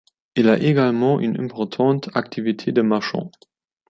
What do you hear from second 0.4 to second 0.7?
a